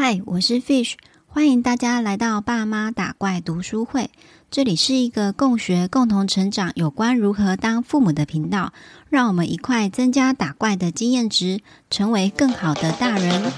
[0.00, 0.94] 嗨，我是 Fish，
[1.26, 4.10] 欢迎大家来到爸妈打怪读书会。
[4.48, 8.72] 这里是一个共学、共同成长有关如何当父母的频道，
[9.10, 11.58] 让我们一块增加打怪的经验值，
[11.90, 13.50] 成为更好的大人。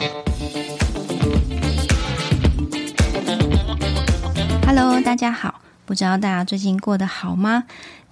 [4.66, 7.64] Hello，大家好，不知道大家最近过得好吗？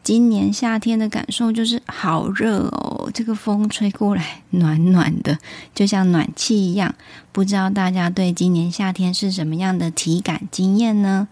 [0.02, 5.38] 今年夏天的感受就是好热哦，这个风吹过来暖暖的，
[5.74, 6.94] 就像暖气一样。
[7.32, 11.28] 不知道大家对今年夏天是什么样的体感经验呢？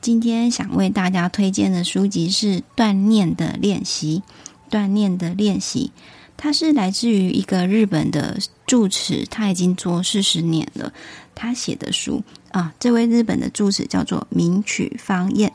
[0.00, 4.22] 今天想为大家推荐的书籍是《断念的练习》。
[4.68, 5.92] 断念的练习，
[6.36, 10.92] 它是来自于一个日本的住持，他已经做四十年了，
[11.36, 12.74] 他写的书啊。
[12.80, 15.52] 这位日本的住持叫做明曲方彦。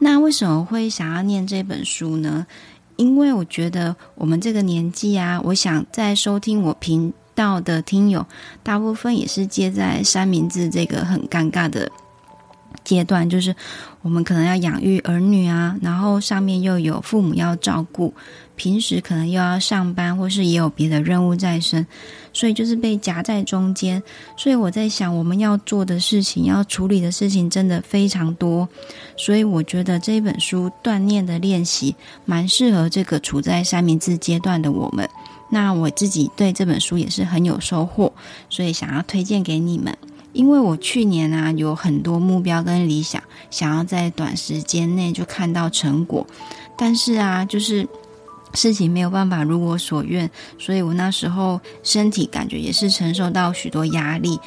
[0.00, 2.46] 那为什么会想要念这本书呢？
[2.96, 8.26] 因为我觉得我们这个年纪啊，我想在收听我频道的听友，
[8.62, 11.90] 大部分也是接在三明治这个很尴尬的
[12.84, 13.54] 阶段，就是
[14.02, 18.12] 我们可能要养育儿女啊，然后上面又有父母要照顾，
[18.54, 21.86] 平时可能又要上班，或是也有别的任务在身，
[22.32, 24.02] 所以就是被夹在中间。
[24.36, 28.68] 所以我在想，我们要做的事情，要处理的事情，真的非常多。
[29.16, 31.92] 所以我觉得这本书《锻炼的练习》
[32.24, 35.08] 蛮适合这个处在三明治阶段的我们。
[35.48, 38.12] 那我自己对这本书也是很有收获，
[38.50, 39.96] 所以想要推荐给你们。
[40.36, 46.26] 因为我去年啊有很多目标跟理想，想要在短时间内就看到成果，
[46.76, 47.88] 但是啊，就是
[48.52, 54.38] 事情没有办法如我所愿，所以我那时候身体感觉也是承受到许多压力，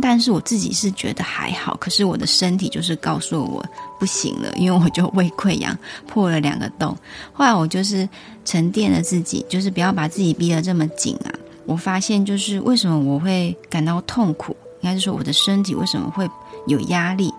[0.00, 3.64] 但是我自己是觉得还好，可是我的身体就是告诉我
[4.00, 5.76] 不行了，因为我就胃溃疡
[6.06, 6.96] 破了两个洞，
[7.34, 8.08] 后来我就是
[8.44, 11.30] 沉淀了自己，就是不要把自己逼得这么紧啊，
[11.66, 14.56] 我发现就是为什么我会感到痛苦。
[14.86, 16.30] 应该是说我的身体为什么会
[16.68, 17.34] 有压力？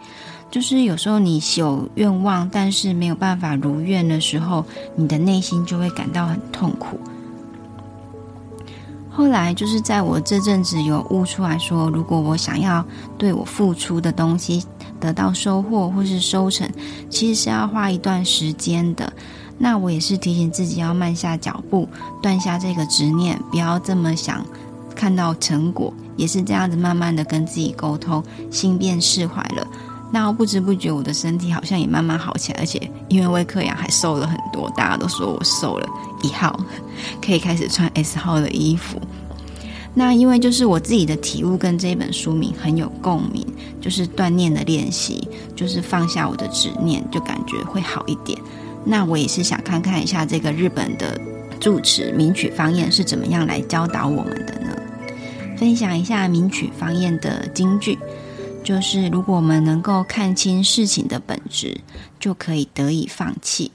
[0.51, 4.65] 就是有时候你有愿望，但是没有办法如愿的时候，
[4.97, 6.99] 你的内心就会感到很痛苦。
[9.09, 12.85] 后来就是在我这阵子有悟出来说，如果我想要
[13.17, 14.61] 对我付出的东西
[14.99, 16.69] 得到收获或是收成，
[17.09, 19.11] 其实是要花一段时间的。
[19.57, 21.87] 那我也是提醒自己要慢下脚步，
[22.21, 24.45] 断下这个执念，不要这么想。
[24.95, 29.65] 看到成果也是这样子，慢慢的跟自己沟通，心变释怀了。
[30.11, 35.87] 那不知不觉，我的身体好像也慢慢好起来，而且因为胃溃疡还瘦了很多，大家都说我瘦了
[36.23, 36.57] 一号，
[37.21, 38.99] 可以开始穿 S 号的衣服。
[39.93, 43.45] 那因为就是我自己的体悟跟这本书名很有共鸣，
[43.81, 48.39] 就是断念的练习，就是放下我的执念，就感觉会好一点。
[48.85, 51.19] 那我也是想看看一下这个日本的
[51.59, 54.56] 住持明曲方彦是怎么样来教导我们的？
[55.57, 57.97] 分享一下名曲方彦的金句，
[58.63, 61.81] 就是如果我们能够看清事情的本质，
[62.19, 63.71] 就可以得以放弃。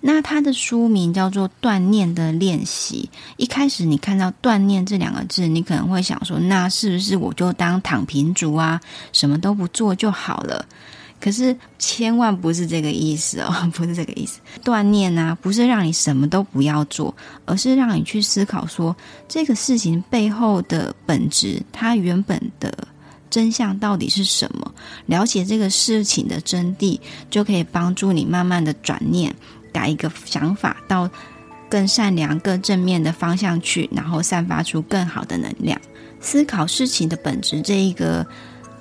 [0.00, 3.10] 那他的书名叫做《断念的练习》。
[3.36, 8.80] 一开始你看到“断念”这两个字，你可能会想说：“那是不是我就当躺平族啊，
[9.12, 10.64] 什么都不做就好了？”
[11.24, 14.40] 可是千万不是这个意思哦， 不是这个意思。
[14.62, 17.14] 锻炼啊，不是让你什么都不要做，
[17.46, 18.94] 而是让你去思考说，
[19.26, 22.86] 这个事情背后的本质，它原本的
[23.30, 24.70] 真相到底是什么？
[25.06, 29.34] 了解这个事情的真谛，就可以帮助你慢慢的转念，
[29.72, 31.08] 改一个想法到
[31.70, 35.80] 更善良、更正面的方向去，然后散发出更好的能量。
[36.20, 38.26] 思考事情的本质，这一个。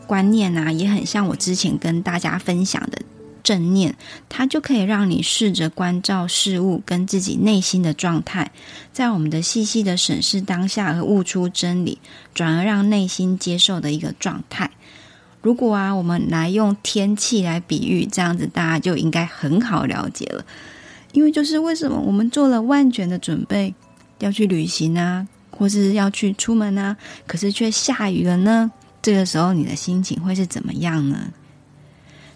[0.05, 3.01] 观念啊，也很像我之前跟大家分享的
[3.43, 3.95] 正念，
[4.29, 8.51] 它就可以让你试着关照事物跟自己内心的状态，
[8.91, 11.97] 在我们的细细的审视当下而悟出真理，
[12.33, 14.71] 转而让内心接受的一个状态。
[15.41, 20.45] 如果啊，我们来用天气来比喻，这样子大家就应该很好了解了。
[21.11, 23.75] 因为就是为什么我们做了万全的准备
[24.19, 26.95] 要去旅行啊，或是要去出门啊，
[27.27, 28.71] 可是却下雨了呢？
[29.03, 31.31] 这个时候你的心情会是怎么样呢？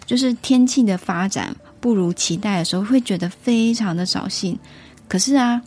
[0.06, 4.56] 就是天气的发展不如期待的时候，会觉得非常的扫兴。
[5.08, 5.60] 可是啊，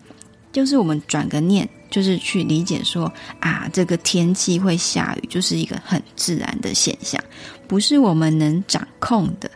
[0.51, 7.21] 就是我们转个念，就是去理解说啊，这个天气会下雨，就是一个很自然的现象，
[7.68, 9.50] 不是我们能掌控的。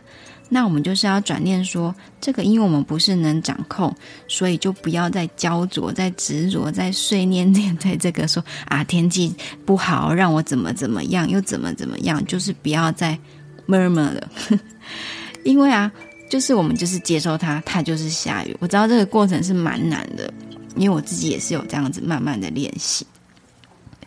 [0.48, 3.92] 那我们就是要转念说，这个因为我们不是能掌控，
[4.28, 9.34] 所以就不要再焦灼、再执着、再碎念念在这个说啊，天气
[9.64, 13.18] 不好，让我怎么怎么样，又怎么怎么样，就是不要再
[13.66, 14.30] murmur 了。
[15.42, 15.90] 因为啊，
[16.30, 18.56] 就是我们就是接受它，它就是下雨。
[18.60, 20.32] 我知道这个过程是蛮难的，
[20.76, 23.04] 因为我自己也是有这样子慢慢的练习。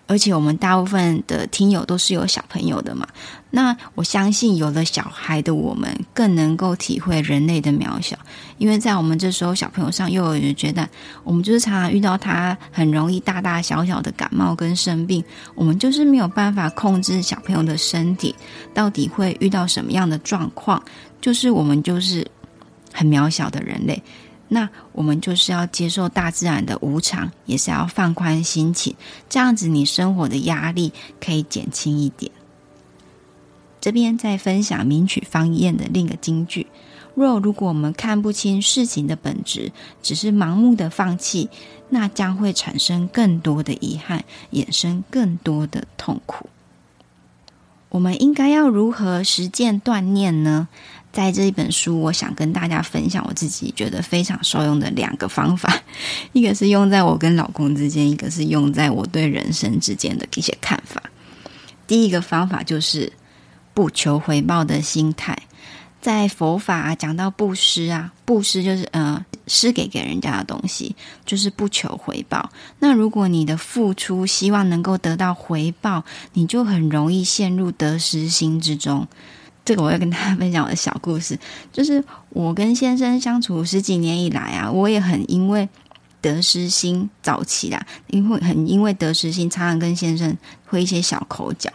[0.09, 3.07] 而且我们大部分的听友都是有小朋友的嘛，
[3.51, 8.17] 那我相信有了小孩的我们更能够体会人类的渺小，
[8.57, 10.89] 因为在我们这时候小朋友上，幼儿园觉得
[11.23, 15.23] 我们就是常常遇到他很容易大大小小的感冒跟生病，
[15.53, 18.35] 我们就是没有办法控制小朋友的身体
[18.73, 20.83] 到底会遇到什么样的状况，
[21.21, 22.25] 就是我们就是
[22.91, 24.01] 很渺小的人类。
[24.49, 28.95] 那我们就是要接受大自然的无常，也是要放宽心情，
[29.29, 30.91] 这样子你生活的压力
[31.21, 32.31] 可以减轻一点。
[33.79, 36.67] 这边再分享名曲方彦的另一个金句：
[37.15, 41.49] 若如果我们看不清事情的本质，只是盲目的放弃，
[41.89, 46.49] 那将会产生更多的遗憾，衍生更多的痛苦。
[47.89, 50.67] 我们应该要如何实践锻炼呢？
[51.11, 55.75] 在这一本书，我想跟大家分享我自己觉得非常受用的两个方法，
[56.33, 61.01] 一个是用在我跟老公之间，一个是用在我对人生之间的一些看法。
[61.87, 63.11] 第一个方法就是
[63.73, 65.37] 不求回报的心态。
[65.99, 70.95] 在佛法，讲到布施啊，布施就是呃施给给人家的东西，
[71.25, 72.49] 就是不求回报。
[72.79, 79.05] 那如果你的付出希望能够得到回报，你就很容易陷入得失心之中。
[79.65, 81.37] 这个我要跟大家分享我的小故事，
[81.71, 85.67] 就是我跟先生相处十几年以来啊，我也很因为
[86.21, 90.35] 得失心早期啦，因为很因为得失心，常常跟先生
[90.65, 91.69] 会一些小口角，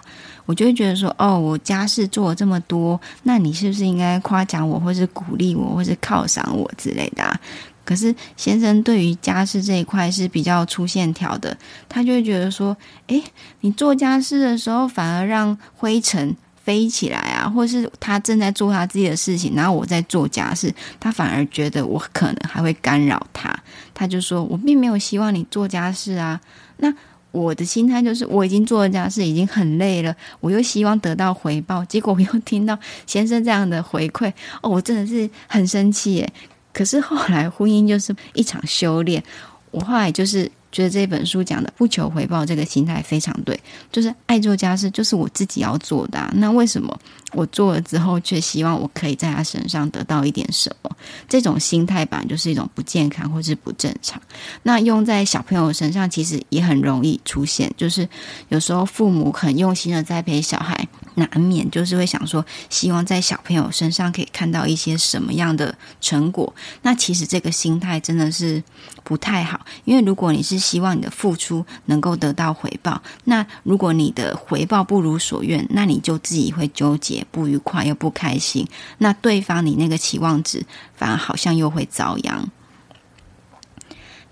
[0.45, 7.41] 我就会觉得说，哦，我家事做了这么多，那你是不是应该夸奖我，或是鼓励我，或是犒赏我之类的啊？
[7.85, 11.57] 可是先生对于家事这一块是比较粗线条的，
[11.89, 12.77] 他就会觉得说，
[13.07, 13.23] 诶，
[13.61, 16.35] 你做家事的时候反而让灰尘。
[16.65, 23.55] 飞起来啊，或是他正在做他自己的事情，然后我在做家事，他反而觉得我可能还会干扰他。
[23.93, 26.41] 他就说：“我并没有希望你做家事啊。”
[26.79, 26.93] 那
[27.31, 34.33] 我的心态就是，我已经做了家事，已经很累了，我又希望得到回报，结果我又听到先生这样的回馈，
[34.63, 36.33] 哦，我真的是很生气耶。
[36.73, 39.23] 可是后来婚姻就是一场修炼，
[39.71, 40.51] 我后来就是。
[40.75, 43.59] 觉得这本书讲的不求回报这个心态非常对，
[43.93, 46.32] 就是爱做家事，就是我自己要做的啊。
[46.35, 46.99] 那为什么
[47.32, 50.91] 我做了之后，却希望我可以在他身上得到一点什么？
[51.29, 54.21] 这种心态吧，就是一种不健康或是不正常。
[54.65, 58.09] 那用在小朋友身上，其实也很容易出现，就是
[58.49, 60.88] 有时候父母很用心的栽培小孩。
[61.15, 66.53] 难免就是会想说，希望在小朋友身上可以看到一些什么样的成果。
[66.83, 68.63] 那其实这个心态真的是
[69.03, 78.67] 不太好，因为如果你是希望你的付出能够得到回报，那如果你的回报不如所愿，那你就自己会纠结、不愉快又不开心。
[78.99, 80.65] 那对方你那个期望值
[80.97, 82.51] 反而好像又会遭殃。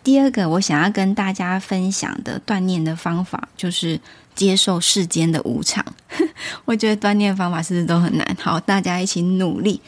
[0.03, 4.01] 第二个，我想要跟大家分享的锻炼的方法就是。
[4.35, 5.85] 接受世间的无常，
[6.65, 8.37] 我觉得锻炼方法是不是都很难？
[8.41, 9.81] 好，大家一起努力。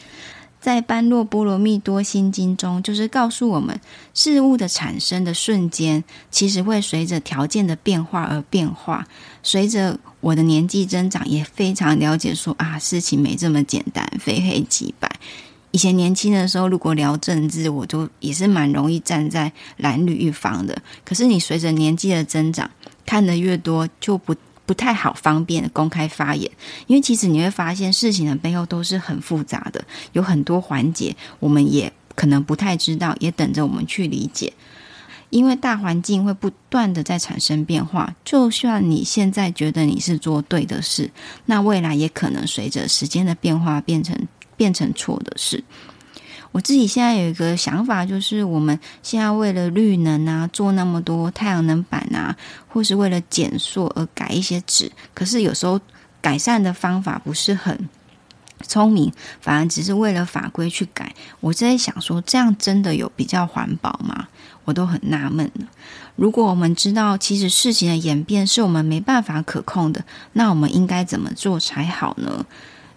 [0.61, 3.79] 在《般若波罗蜜多心经》中，就是告诉我们，
[4.15, 9.07] 事物的产生的瞬间，其实会随着条件的变化而变化。
[9.43, 15.07] 随着我的年纪增长，也非常了解说啊，事情没这么简单，非黑即白。
[15.69, 20.75] 以前年轻的时候，如果聊政治，我就也是蛮容易站在蓝绿一方的。
[21.03, 22.71] 可是你随着年纪的增长，
[23.05, 24.35] 看得越多，就不
[24.65, 26.49] 不太好方便公开发言，
[26.87, 34.53] 因为其实你会发现事情的背后都是很复杂的，有很多环节我们也可能不太知道，也等着我们去理解。
[35.29, 41.11] 因为大环境会不断的在产生变化，就算你现在觉得你是做对的事，
[41.45, 44.27] 那未来也可能随着时间的变化变成。
[44.57, 45.61] 变成错的事。
[46.55, 52.33] 我自己现在有一个想法，就是我们现在为了绿能啊，做那么多太阳能板啊，
[52.69, 55.77] 或是为了减塑而改一些纸，可是有时候
[56.21, 57.89] 改善的方法不是很
[58.61, 61.13] 聪明，反而只是为了法规去改。
[61.41, 64.29] 我在想说，这样真的有比较环保吗？
[64.63, 65.51] 我都很纳闷。
[66.15, 72.45] 如果我们知道其实事情的演变是我们没办法可控的，那我们应该怎么做才好呢？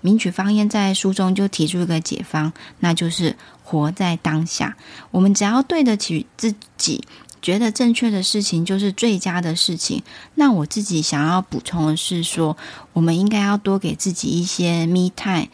[0.00, 4.76] 明曲方彦在书中就提出一个解方，那就是活在当下。
[5.11, 7.05] 我们只要对得起自己，
[7.43, 10.02] 觉得正确的事情就是最佳的事情。
[10.35, 12.57] 那我自己想要补充的是说，
[12.93, 15.49] 我们应该要多给自己一些 me time。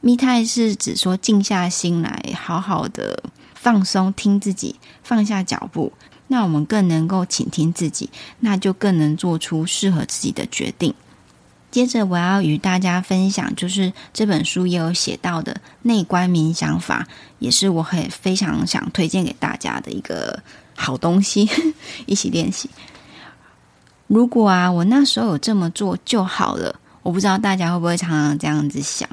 [0.00, 3.22] me time 是指说静下心来，好好的
[3.54, 5.92] 放松，听自己，放下脚步。
[6.28, 8.10] 那我们更能够倾听自己，
[8.40, 10.94] 那就更能做出适合自己的决定。
[11.72, 20.40] 接着我要与大家分享，就是这本书也有写到的内观冥想法，也是我很非常想推荐给大家的一个
[20.76, 21.48] 好东西，
[22.04, 22.68] 一起练习。
[24.06, 26.78] 如果啊，我那时候有这么做就好了。
[27.02, 29.08] 我不知道大家会不会常常这样子想。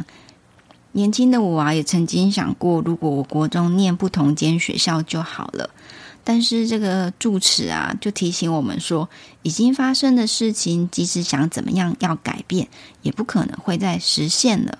[0.92, 5.70] 年轻的我啊，也曾经想过，如果我国中念不同间学校就好了。
[6.32, 9.10] 但是这个住持啊，就提醒我们说，
[9.42, 12.68] 已经发生的事情，即使想怎么样要改变，
[13.02, 14.78] 也不可能会再实现了。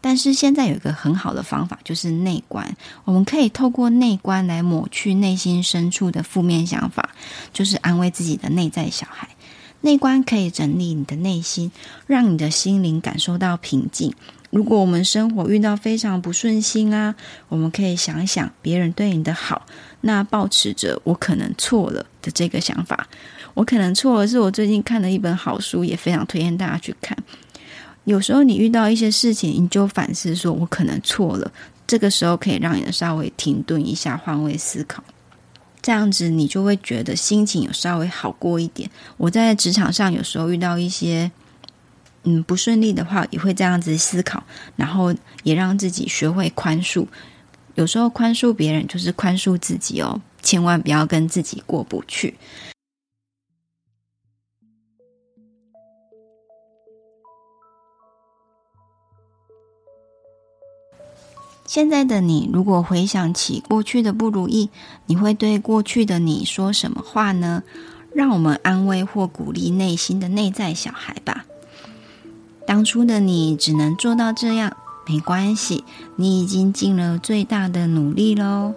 [0.00, 2.78] 但是现在有一个很好的方法，就是内观。
[3.04, 7.10] 我们可以透过内观来抹去内心深处的负面想法，
[7.52, 9.28] 就是安慰自己的内在小孩。
[9.82, 11.70] 内观可以整理你的内心，
[12.06, 14.14] 让你的心灵感受到平静。
[14.50, 17.14] 如果我们生活遇到非常不顺心啊，
[17.48, 19.64] 我们可以想一想别人对你的好，
[20.02, 23.06] 那抱持着我可能错了的这个想法。
[23.54, 27.16] 我可能错了，是我最近看了一本好书，也非常推荐大家去看。
[28.04, 31.52] 有时候你遇到一些事情，你就反思说：“我可能错了。”
[31.86, 35.02] 这个时候可以让你稍微停顿一下，换位思考，
[35.82, 38.88] 这样子你就会觉得心情有稍微好过一点。
[39.16, 41.30] 我在职场上有时候遇到一些
[42.24, 44.42] 嗯不顺利的话，也会这样子思考，
[44.76, 47.06] 然后也让自己学会宽恕。
[47.76, 52.36] 有时候宽恕别人就是宽恕自己哦，千万不要跟自己过不去。
[61.66, 64.68] 现在的你，如果回想起过去的不如意，
[65.06, 67.62] 你会对过去的你说什么话呢？
[68.12, 71.46] 让我们安慰或鼓励内心的内在小孩吧。
[72.66, 74.76] 当初的你只能做到这样，
[75.06, 75.84] 没关系，
[76.16, 78.74] 你已经尽了最大的努力喽。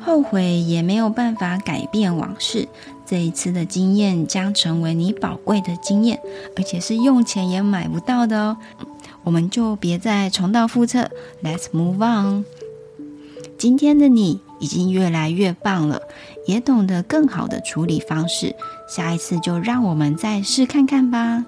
[0.00, 2.68] 后悔也没有办法改变往事，
[3.06, 6.18] 这一次的经验将成为你宝贵的经验，
[6.56, 8.56] 而且是用钱也买不到的哦。
[9.22, 11.08] 我们就别再重蹈覆辙
[11.42, 12.44] ，Let's move on。
[13.56, 16.02] 今天的你已经越来越棒了，
[16.46, 18.56] 也懂得更好的处理方式。
[18.88, 21.44] 下一次就让我们再试看看吧。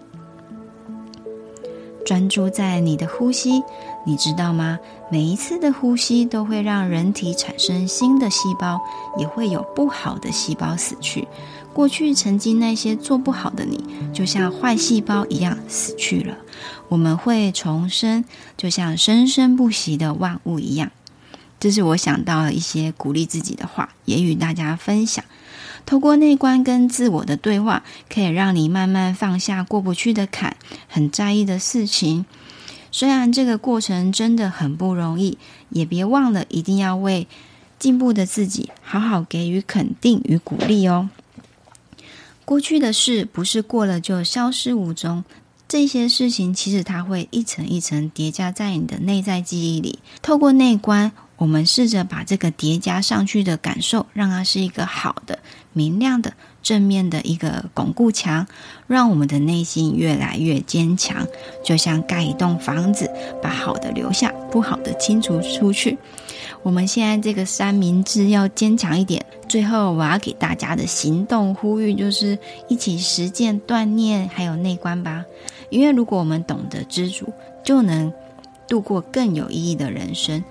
[2.04, 3.62] 专注在你的呼吸，
[4.04, 4.78] 你知道吗？
[5.10, 8.80] 每一次的呼吸都会让人体产生新的细胞，
[9.18, 11.26] 也会有不好的细胞死去。
[11.72, 16.36] 过去曾经那些做不好的你，就像坏细胞一样死去了。
[16.88, 18.24] 我们会重生，
[18.56, 20.90] 就像生生不息的万物一样。
[21.58, 25.24] 这是我想到了一些鼓励自己的话，也与大家分享。
[25.86, 30.56] 透过内观跟自我的对话，可以让你慢慢放下过不去的坎，
[30.88, 32.24] 很在意的事情。
[32.90, 35.36] 虽然这个过程真的很不容易，
[35.70, 37.26] 也别忘了一定要为
[37.78, 41.10] 进步的自己好好给予肯定与鼓励哦。
[42.44, 45.24] 过去的事不是过了就消失无踪，
[45.66, 49.98] 这些事情其实它会一层一层叠加在你的内在记忆里。
[50.22, 55.38] 透过内观，我们试着把这个叠加上去的感受，让它是一个好的、
[55.72, 58.46] 明亮的、正面的一个巩固墙，
[58.86, 61.26] 让我们的内心越来越坚强。
[61.64, 63.10] 就像盖一栋房子，
[63.42, 65.98] 把好的留下，不好的清除出去。
[66.62, 69.24] 我们现在这个三明治要坚强一点。
[69.48, 72.38] 最后，我要给大家的行动呼吁就是：
[72.68, 75.24] 一起实践锻炼，还有内观吧。
[75.68, 77.30] 因为如果我们懂得知足，
[77.64, 78.10] 就能
[78.68, 80.42] 度过更有意义的人生。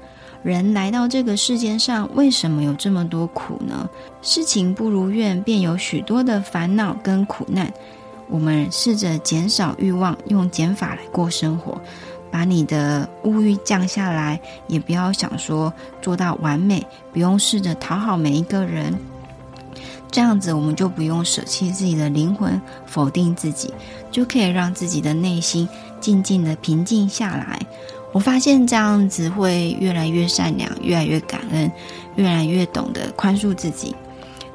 [0.44, 3.90] 人来到这个世间上，为什么有这么多苦呢？
[4.22, 7.72] 事情不如愿，便有许多的烦恼跟苦难。
[8.30, 11.80] 我们试着减少欲望，用减法来过生活。
[12.30, 15.72] 把你的物欲降下来，也不要想说
[16.02, 18.92] 做到完美，不用试着讨好每一个人，
[20.12, 23.72] 这样子我们就不用舍弃自己的灵魂，否定自己，
[24.12, 25.70] 就可以让自己的内心
[26.02, 27.60] 静静的平静下来。
[28.14, 31.70] 我发现这样子会越来越善良，越来越感恩，
[32.16, 33.94] 越来越懂得宽恕自己。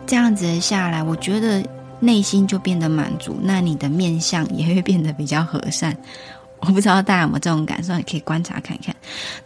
[0.06, 1.62] 这样子下来，我觉得
[2.00, 5.94] 内心就变得满足，那你的面相也会变得比较和善。
[6.60, 8.94] 我不知道大家有没有这种感受，也可以观察看看。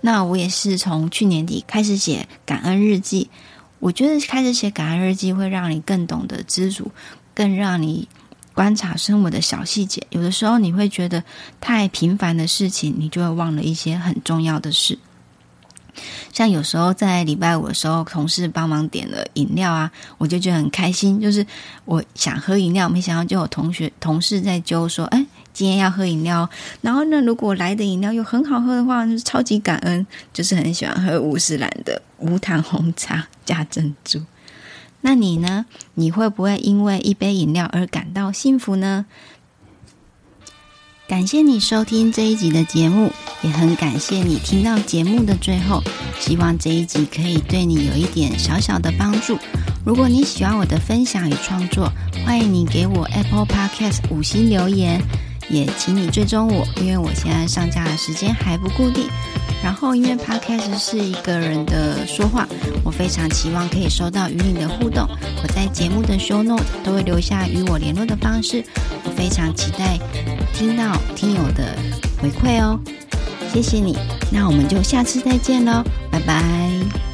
[0.00, 3.28] 那我也是从去年底开始写感恩日记。
[3.80, 6.90] 我觉得开始写感恩日记会让你更懂得知足，
[7.34, 8.08] 更让你
[8.54, 10.06] 观察生活的小细节。
[10.10, 11.22] 有的时候你会觉得
[11.60, 14.98] 太平凡的事情，你就会忘了一些很重要的事。
[16.32, 21.20] 像有时候在礼拜五的时候，同事帮忙点了饮料啊，我就觉得很开心。
[21.20, 21.46] 就是
[21.84, 26.48] 我想喝饮料，没想到就有同学同事在揪说：“哎。”今天要喝饮料，
[26.80, 34.18] 然后呢，如果来的饮料又很好喝的话，就是超级感恩，就是很喜欢喝五十兰的无糖红茶加珍珠。
[35.02, 35.66] 那你呢？
[35.94, 39.06] 你会不会因为一杯饮料而感到幸福呢？
[41.08, 45.82] 感谢你收听这一集的节目，也很感谢你听到节目的最后。
[46.18, 49.36] 希望这一集可以对你有一点小小的帮助。
[49.84, 51.92] 如果你喜欢我的分享与创作，
[52.24, 55.02] 欢迎你给我 Apple Podcast 五星留言，
[55.50, 59.08] 也请你追踪我，因为我现在上架的时间还不固定。
[59.62, 62.46] 然后，因为 Podcast 是一个人的说话，
[62.84, 65.08] 我非常期望可以收到与你的互动。
[65.42, 68.64] 我在节目的 Show Note 都会留下与我联络的方式，
[69.04, 69.98] 我非常期待
[70.52, 71.76] 听到听友的
[72.20, 72.78] 回馈哦。
[73.52, 73.96] 谢谢你，
[74.30, 77.11] 那我们就下次再见喽，拜拜。